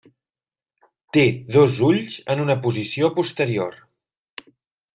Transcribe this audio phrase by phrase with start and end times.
[1.17, 1.25] Té
[1.57, 3.79] dos ulls en una posició posterior.